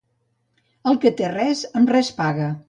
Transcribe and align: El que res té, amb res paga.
El 0.91 0.97
que 1.03 1.11
res 1.35 1.63
té, 1.67 1.71
amb 1.81 1.95
res 1.97 2.11
paga. 2.25 2.51